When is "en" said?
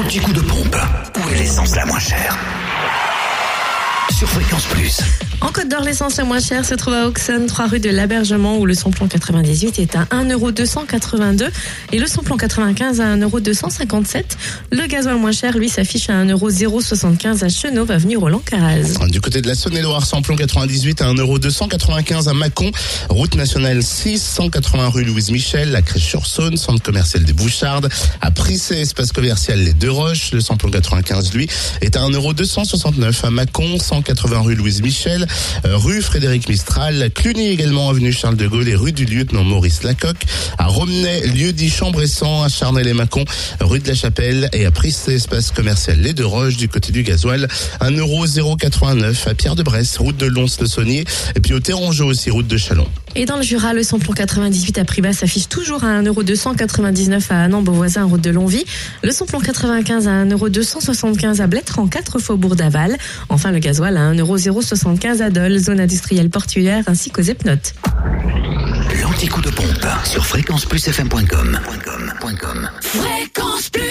5.40-5.52, 61.78-61.88